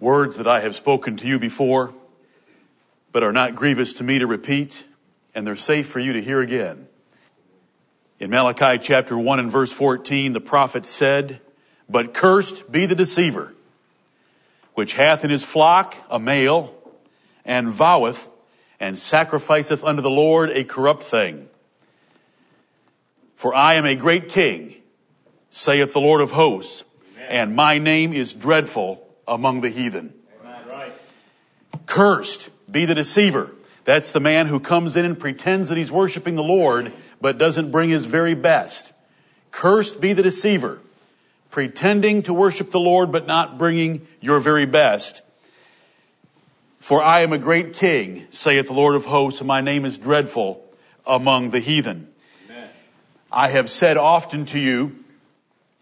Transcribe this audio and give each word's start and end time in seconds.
words 0.00 0.36
that 0.36 0.46
I 0.46 0.60
have 0.60 0.74
spoken 0.74 1.16
to 1.18 1.26
you 1.26 1.38
before, 1.38 1.92
but 3.12 3.22
are 3.22 3.32
not 3.32 3.54
grievous 3.54 3.94
to 3.94 4.04
me 4.04 4.18
to 4.18 4.26
repeat, 4.26 4.84
and 5.34 5.46
they're 5.46 5.56
safe 5.56 5.88
for 5.88 5.98
you 5.98 6.14
to 6.14 6.22
hear 6.22 6.40
again. 6.40 6.88
In 8.18 8.30
Malachi 8.30 8.78
chapter 8.78 9.16
1 9.16 9.38
and 9.38 9.50
verse 9.50 9.72
14, 9.72 10.32
the 10.32 10.40
prophet 10.40 10.86
said, 10.86 11.40
But 11.88 12.14
cursed 12.14 12.72
be 12.72 12.86
the 12.86 12.94
deceiver, 12.94 13.54
which 14.74 14.94
hath 14.94 15.22
in 15.22 15.30
his 15.30 15.44
flock 15.44 15.94
a 16.10 16.18
male, 16.18 16.74
and 17.44 17.68
voweth, 17.68 18.26
and 18.78 18.96
sacrificeth 18.96 19.84
unto 19.84 20.00
the 20.00 20.10
Lord 20.10 20.50
a 20.50 20.64
corrupt 20.64 21.02
thing. 21.02 21.48
For 23.34 23.54
I 23.54 23.74
am 23.74 23.84
a 23.84 23.96
great 23.96 24.30
king, 24.30 24.74
saith 25.50 25.92
the 25.92 26.00
Lord 26.00 26.22
of 26.22 26.30
hosts, 26.30 26.84
Amen. 27.16 27.28
and 27.28 27.56
my 27.56 27.78
name 27.78 28.14
is 28.14 28.32
dreadful 28.32 29.06
among 29.30 29.60
the 29.60 29.70
heathen. 29.70 30.12
Right. 30.44 30.92
Cursed 31.86 32.50
be 32.70 32.84
the 32.84 32.94
deceiver. 32.94 33.52
That's 33.84 34.12
the 34.12 34.20
man 34.20 34.46
who 34.46 34.60
comes 34.60 34.96
in 34.96 35.06
and 35.06 35.18
pretends 35.18 35.68
that 35.68 35.78
he's 35.78 35.90
worshiping 35.90 36.34
the 36.34 36.42
Lord, 36.42 36.92
but 37.20 37.38
doesn't 37.38 37.70
bring 37.70 37.88
his 37.88 38.04
very 38.04 38.34
best. 38.34 38.92
Cursed 39.52 40.00
be 40.00 40.12
the 40.12 40.22
deceiver, 40.22 40.80
pretending 41.50 42.22
to 42.24 42.34
worship 42.34 42.70
the 42.70 42.80
Lord, 42.80 43.10
but 43.10 43.26
not 43.26 43.56
bringing 43.56 44.06
your 44.20 44.40
very 44.40 44.66
best. 44.66 45.22
For 46.78 47.02
I 47.02 47.20
am 47.20 47.32
a 47.32 47.38
great 47.38 47.72
king, 47.72 48.26
saith 48.30 48.66
the 48.66 48.72
Lord 48.72 48.94
of 48.94 49.06
hosts, 49.06 49.40
and 49.40 49.48
my 49.48 49.60
name 49.60 49.84
is 49.84 49.96
dreadful 49.96 50.64
among 51.06 51.50
the 51.50 51.60
heathen. 51.60 52.08
I 53.32 53.48
have 53.48 53.70
said 53.70 53.96
often 53.96 54.44
to 54.46 54.58
you, 54.58 55.04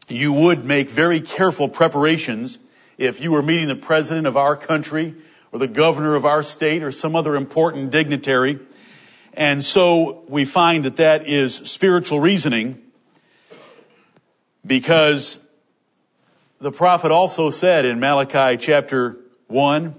you 0.08 0.32
would 0.32 0.64
make 0.64 0.90
very 0.90 1.20
careful 1.20 1.68
preparations 1.68 2.58
if 2.98 3.20
you 3.20 3.30
were 3.30 3.42
meeting 3.42 3.68
the 3.68 3.76
president 3.76 4.26
of 4.26 4.36
our 4.36 4.56
country 4.56 5.14
or 5.52 5.60
the 5.60 5.68
governor 5.68 6.16
of 6.16 6.24
our 6.24 6.42
state 6.42 6.82
or 6.82 6.90
some 6.92 7.14
other 7.14 7.36
important 7.36 7.90
dignitary. 7.90 8.58
And 9.34 9.64
so 9.64 10.24
we 10.28 10.44
find 10.44 10.84
that 10.84 10.96
that 10.96 11.28
is 11.28 11.54
spiritual 11.54 12.18
reasoning 12.18 12.82
because 14.66 15.38
the 16.60 16.72
prophet 16.72 17.12
also 17.12 17.50
said 17.50 17.84
in 17.84 18.00
Malachi 18.00 18.56
chapter 18.56 19.16
1, 19.46 19.94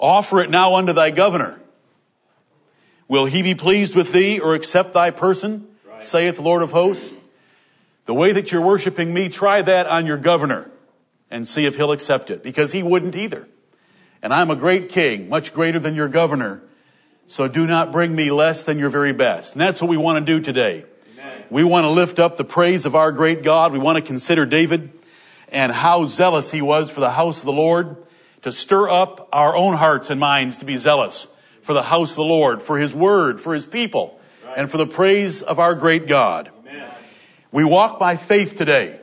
offer 0.00 0.40
it 0.40 0.48
now 0.48 0.76
unto 0.76 0.94
thy 0.94 1.10
governor. 1.10 1.60
Will 3.06 3.26
he 3.26 3.42
be 3.42 3.54
pleased 3.54 3.94
with 3.94 4.12
thee 4.12 4.40
or 4.40 4.54
accept 4.54 4.94
thy 4.94 5.10
person? 5.10 5.68
saith 6.00 6.36
the 6.36 6.42
Lord 6.42 6.62
of 6.62 6.72
hosts. 6.72 7.12
The 8.06 8.14
way 8.14 8.32
that 8.32 8.50
you're 8.50 8.60
worshiping 8.60 9.14
me, 9.14 9.28
try 9.28 9.62
that 9.62 9.86
on 9.86 10.06
your 10.06 10.16
governor 10.16 10.70
and 11.30 11.46
see 11.46 11.66
if 11.66 11.76
he'll 11.76 11.92
accept 11.92 12.30
it 12.30 12.42
because 12.42 12.72
he 12.72 12.82
wouldn't 12.82 13.16
either. 13.16 13.48
And 14.22 14.32
I'm 14.32 14.50
a 14.50 14.56
great 14.56 14.88
king, 14.88 15.28
much 15.28 15.52
greater 15.52 15.78
than 15.78 15.94
your 15.94 16.08
governor. 16.08 16.62
So 17.26 17.48
do 17.48 17.66
not 17.66 17.92
bring 17.92 18.14
me 18.14 18.30
less 18.30 18.64
than 18.64 18.78
your 18.78 18.90
very 18.90 19.12
best. 19.12 19.52
And 19.52 19.60
that's 19.60 19.80
what 19.80 19.88
we 19.88 19.96
want 19.96 20.24
to 20.24 20.32
do 20.32 20.42
today. 20.42 20.84
Amen. 21.12 21.44
We 21.50 21.64
want 21.64 21.84
to 21.84 21.90
lift 21.90 22.18
up 22.18 22.36
the 22.36 22.44
praise 22.44 22.86
of 22.86 22.94
our 22.94 23.12
great 23.12 23.42
God. 23.42 23.72
We 23.72 23.78
want 23.78 23.96
to 23.96 24.02
consider 24.02 24.46
David 24.46 24.92
and 25.48 25.72
how 25.72 26.06
zealous 26.06 26.50
he 26.50 26.62
was 26.62 26.90
for 26.90 27.00
the 27.00 27.10
house 27.10 27.38
of 27.38 27.46
the 27.46 27.52
Lord 27.52 27.96
to 28.42 28.52
stir 28.52 28.90
up 28.90 29.28
our 29.32 29.56
own 29.56 29.74
hearts 29.74 30.10
and 30.10 30.20
minds 30.20 30.58
to 30.58 30.64
be 30.64 30.76
zealous 30.76 31.28
for 31.62 31.72
the 31.72 31.82
house 31.82 32.10
of 32.10 32.16
the 32.16 32.24
Lord, 32.24 32.60
for 32.60 32.78
his 32.78 32.94
word, 32.94 33.40
for 33.40 33.54
his 33.54 33.66
people, 33.66 34.20
and 34.54 34.70
for 34.70 34.76
the 34.76 34.86
praise 34.86 35.40
of 35.40 35.58
our 35.58 35.74
great 35.74 36.06
God. 36.06 36.50
Amen. 36.60 36.90
We 37.50 37.64
walk 37.64 37.98
by 37.98 38.16
faith 38.16 38.54
today, 38.54 39.00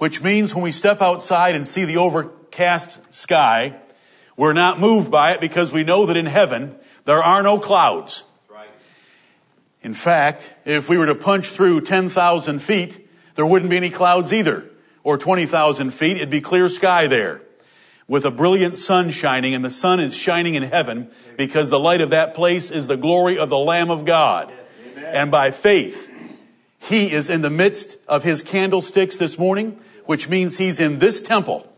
which 0.00 0.22
means 0.22 0.54
when 0.54 0.64
we 0.64 0.72
step 0.72 1.00
outside 1.00 1.54
and 1.54 1.68
see 1.68 1.84
the 1.84 1.98
overcast 1.98 3.00
sky, 3.14 3.76
we're 4.36 4.52
not 4.52 4.80
moved 4.80 5.10
by 5.10 5.32
it 5.32 5.40
because 5.40 5.70
we 5.70 5.84
know 5.84 6.06
that 6.06 6.16
in 6.16 6.26
heaven 6.26 6.74
there 7.04 7.22
are 7.22 7.42
no 7.42 7.58
clouds. 7.58 8.24
Right. 8.48 8.68
In 9.82 9.94
fact, 9.94 10.52
if 10.64 10.88
we 10.88 10.98
were 10.98 11.06
to 11.06 11.14
punch 11.14 11.48
through 11.48 11.82
10,000 11.82 12.58
feet, 12.60 13.08
there 13.34 13.46
wouldn't 13.46 13.70
be 13.70 13.76
any 13.76 13.90
clouds 13.90 14.32
either. 14.32 14.64
Or 15.04 15.16
20,000 15.16 15.90
feet, 15.90 16.16
it'd 16.16 16.30
be 16.30 16.40
clear 16.40 16.68
sky 16.68 17.06
there 17.06 17.42
with 18.08 18.24
a 18.24 18.30
brilliant 18.30 18.76
sun 18.76 19.10
shining, 19.10 19.54
and 19.54 19.64
the 19.64 19.70
sun 19.70 20.00
is 20.00 20.16
shining 20.16 20.54
in 20.54 20.64
heaven 20.64 21.10
because 21.36 21.70
the 21.70 21.78
light 21.78 22.00
of 22.00 22.10
that 22.10 22.34
place 22.34 22.70
is 22.70 22.88
the 22.88 22.96
glory 22.96 23.38
of 23.38 23.48
the 23.48 23.58
Lamb 23.58 23.90
of 23.90 24.04
God 24.04 24.52
and 25.12 25.30
by 25.30 25.50
faith, 25.50 26.08
he 26.78 27.12
is 27.12 27.28
in 27.28 27.42
the 27.42 27.50
midst 27.50 27.96
of 28.08 28.24
his 28.24 28.42
candlesticks 28.42 29.16
this 29.16 29.38
morning, 29.38 29.78
which 30.06 30.28
means 30.28 30.58
he's 30.58 30.80
in 30.80 30.98
this 30.98 31.20
temple, 31.22 31.70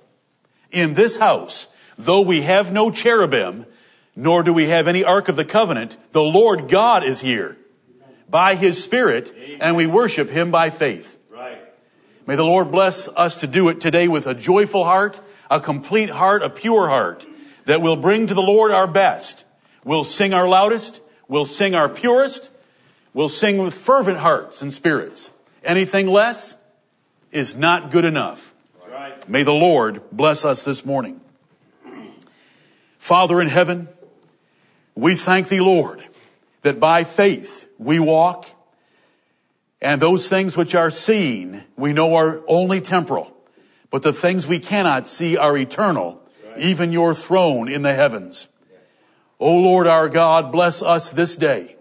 in 0.70 0.94
this 0.94 1.16
house. 1.16 1.68
Though 1.98 2.22
we 2.22 2.42
have 2.42 2.72
no 2.72 2.90
cherubim, 2.90 3.66
nor 4.16 4.42
do 4.42 4.52
we 4.52 4.68
have 4.68 4.88
any 4.88 5.04
Ark 5.04 5.28
of 5.28 5.36
the 5.36 5.44
Covenant, 5.44 5.96
the 6.12 6.22
Lord 6.22 6.68
God 6.68 7.04
is 7.04 7.20
here 7.20 7.56
by 8.28 8.54
his 8.54 8.82
Spirit, 8.82 9.32
and 9.60 9.76
we 9.76 9.86
worship 9.86 10.30
him 10.30 10.50
by 10.50 10.70
faith. 10.70 11.18
Right. 11.30 11.62
May 12.26 12.36
the 12.36 12.44
Lord 12.44 12.70
bless 12.70 13.08
us 13.08 13.36
to 13.36 13.46
do 13.46 13.68
it 13.68 13.80
today 13.80 14.08
with 14.08 14.26
a 14.26 14.34
joyful 14.34 14.84
heart, 14.84 15.20
a 15.50 15.60
complete 15.60 16.10
heart, 16.10 16.42
a 16.42 16.50
pure 16.50 16.88
heart, 16.88 17.26
that 17.66 17.82
will 17.82 17.96
bring 17.96 18.26
to 18.26 18.34
the 18.34 18.42
Lord 18.42 18.70
our 18.70 18.86
best. 18.86 19.44
We'll 19.84 20.04
sing 20.04 20.32
our 20.32 20.48
loudest, 20.48 21.00
we'll 21.28 21.44
sing 21.44 21.74
our 21.74 21.88
purest, 21.88 22.50
We'll 23.14 23.28
sing 23.28 23.58
with 23.58 23.74
fervent 23.74 24.18
hearts 24.18 24.62
and 24.62 24.72
spirits. 24.72 25.30
Anything 25.62 26.06
less 26.06 26.56
is 27.32 27.56
not 27.56 27.91
good 27.91 28.04
enough. 28.04 28.54
May 29.26 29.43
the 29.43 29.53
Lord 29.53 30.03
bless 30.12 30.44
us 30.44 30.62
this 30.62 30.84
morning. 30.84 31.20
Father 32.98 33.41
in 33.41 33.48
heaven, 33.48 33.88
we 34.94 35.15
thank 35.15 35.48
thee, 35.48 35.60
Lord, 35.60 36.04
that 36.62 36.78
by 36.78 37.04
faith 37.04 37.69
we 37.78 37.98
walk 37.98 38.47
and 39.81 40.00
those 40.00 40.28
things 40.28 40.56
which 40.56 40.75
are 40.75 40.91
seen 40.91 41.65
we 41.76 41.93
know 41.93 42.15
are 42.15 42.43
only 42.47 42.81
temporal, 42.81 43.37
but 43.91 44.03
the 44.03 44.12
things 44.12 44.47
we 44.47 44.60
cannot 44.60 45.09
see 45.09 45.37
are 45.37 45.56
eternal, 45.56 46.22
even 46.56 46.93
your 46.93 47.14
throne 47.14 47.69
in 47.69 47.82
the 47.82 47.94
heavens. 47.94 48.47
O 49.41 49.59
Lord 49.59 49.88
our 49.88 50.09
God, 50.09 50.53
bless 50.53 50.82
us 50.82 51.10
this 51.10 51.34
day 51.34 51.76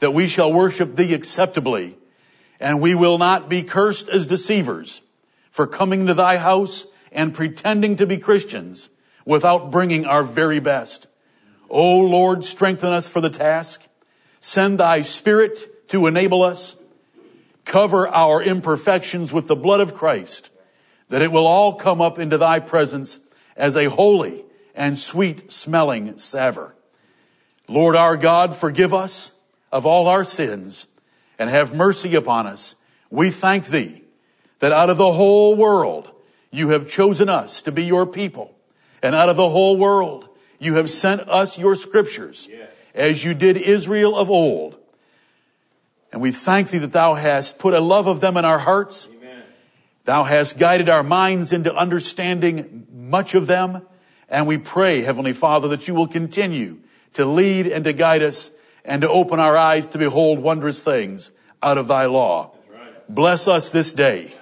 that 0.00 0.12
we 0.12 0.26
shall 0.26 0.52
worship 0.52 0.96
thee 0.96 1.14
acceptably, 1.14 1.96
and 2.60 2.80
we 2.80 2.94
will 2.94 3.18
not 3.18 3.48
be 3.48 3.62
cursed 3.62 4.08
as 4.08 4.26
deceivers 4.26 5.02
for 5.50 5.66
coming 5.66 6.06
to 6.06 6.14
thy 6.14 6.36
house 6.36 6.86
and 7.12 7.34
pretending 7.34 7.96
to 7.96 8.06
be 8.06 8.18
Christians 8.18 8.90
without 9.24 9.70
bringing 9.70 10.06
our 10.06 10.22
very 10.24 10.60
best. 10.60 11.06
O 11.70 12.00
Lord, 12.00 12.44
strengthen 12.44 12.92
us 12.92 13.08
for 13.08 13.20
the 13.20 13.30
task. 13.30 13.86
Send 14.40 14.78
thy 14.78 15.02
spirit 15.02 15.88
to 15.88 16.06
enable 16.06 16.42
us. 16.42 16.76
Cover 17.64 18.08
our 18.08 18.42
imperfections 18.42 19.32
with 19.32 19.46
the 19.46 19.56
blood 19.56 19.80
of 19.80 19.94
Christ, 19.94 20.50
that 21.10 21.22
it 21.22 21.30
will 21.30 21.46
all 21.46 21.74
come 21.74 22.00
up 22.00 22.18
into 22.18 22.38
thy 22.38 22.60
presence 22.60 23.20
as 23.56 23.76
a 23.76 23.90
holy 23.90 24.44
and 24.74 24.96
sweet 24.96 25.52
smelling 25.52 26.16
savor. 26.16 26.74
Lord 27.68 27.96
our 27.96 28.16
God, 28.16 28.56
forgive 28.56 28.94
us 28.94 29.32
of 29.70 29.84
all 29.84 30.08
our 30.08 30.24
sins 30.24 30.86
and 31.38 31.48
have 31.48 31.74
mercy 31.74 32.14
upon 32.14 32.46
us. 32.46 32.76
We 33.10 33.30
thank 33.30 33.66
thee 33.66 34.02
that 34.58 34.72
out 34.72 34.90
of 34.90 34.98
the 34.98 35.12
whole 35.12 35.54
world 35.54 36.10
you 36.50 36.70
have 36.70 36.88
chosen 36.88 37.28
us 37.28 37.62
to 37.62 37.72
be 37.72 37.84
your 37.84 38.06
people. 38.06 38.54
And 39.02 39.14
out 39.14 39.28
of 39.28 39.36
the 39.36 39.48
whole 39.48 39.76
world 39.76 40.28
you 40.58 40.74
have 40.74 40.90
sent 40.90 41.28
us 41.28 41.58
your 41.58 41.76
scriptures 41.76 42.48
as 42.94 43.24
you 43.24 43.34
did 43.34 43.56
Israel 43.56 44.16
of 44.16 44.28
old. 44.28 44.76
And 46.12 46.20
we 46.20 46.32
thank 46.32 46.70
thee 46.70 46.78
that 46.78 46.92
thou 46.92 47.14
hast 47.14 47.58
put 47.58 47.74
a 47.74 47.80
love 47.80 48.06
of 48.06 48.20
them 48.20 48.36
in 48.36 48.44
our 48.44 48.58
hearts. 48.58 49.08
Amen. 49.12 49.42
Thou 50.04 50.24
hast 50.24 50.58
guided 50.58 50.88
our 50.88 51.02
minds 51.02 51.52
into 51.52 51.74
understanding 51.74 52.86
much 52.90 53.34
of 53.34 53.46
them. 53.46 53.82
And 54.28 54.46
we 54.46 54.58
pray, 54.58 55.02
Heavenly 55.02 55.34
Father, 55.34 55.68
that 55.68 55.86
you 55.86 55.94
will 55.94 56.08
continue 56.08 56.78
to 57.12 57.24
lead 57.24 57.66
and 57.66 57.84
to 57.84 57.92
guide 57.92 58.22
us 58.22 58.50
and 58.88 59.02
to 59.02 59.08
open 59.08 59.38
our 59.38 59.56
eyes 59.56 59.88
to 59.88 59.98
behold 59.98 60.38
wondrous 60.38 60.80
things 60.80 61.30
out 61.62 61.78
of 61.78 61.88
thy 61.88 62.06
law. 62.06 62.52
Bless 63.08 63.46
us 63.46 63.70
this 63.70 63.92
day 63.92 64.32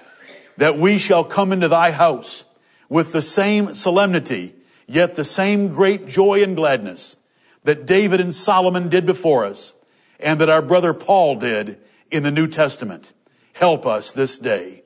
that 0.55 0.77
we 0.77 0.97
shall 0.97 1.23
come 1.23 1.51
into 1.51 1.67
thy 1.67 1.91
house 1.91 2.45
with 2.89 3.11
the 3.11 3.21
same 3.21 3.73
solemnity, 3.73 4.55
yet 4.87 5.15
the 5.15 5.23
same 5.23 5.67
great 5.67 6.07
joy 6.07 6.41
and 6.41 6.55
gladness 6.55 7.17
that 7.63 7.85
David 7.85 8.21
and 8.21 8.33
Solomon 8.33 8.89
did 8.89 9.05
before 9.05 9.45
us 9.45 9.73
and 10.19 10.39
that 10.39 10.49
our 10.49 10.61
brother 10.61 10.93
Paul 10.93 11.35
did 11.35 11.77
in 12.09 12.23
the 12.23 12.31
New 12.31 12.47
Testament. 12.47 13.11
Help 13.53 13.85
us 13.85 14.11
this 14.11 14.39
day. 14.39 14.83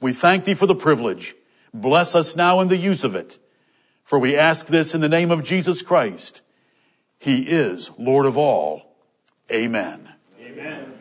We 0.00 0.12
thank 0.12 0.44
thee 0.44 0.54
for 0.54 0.66
the 0.66 0.74
privilege. 0.74 1.34
Bless 1.74 2.14
us 2.14 2.34
now 2.34 2.60
in 2.60 2.68
the 2.68 2.76
use 2.76 3.04
of 3.04 3.14
it. 3.14 3.38
For 4.04 4.18
we 4.18 4.36
ask 4.36 4.66
this 4.66 4.94
in 4.94 5.00
the 5.00 5.08
name 5.08 5.30
of 5.30 5.44
Jesus 5.44 5.82
Christ. 5.82 6.40
He 7.18 7.42
is 7.42 7.90
Lord 7.98 8.26
of 8.26 8.36
all. 8.36 8.91
Amen. 9.50 10.14
Amen. 10.40 10.91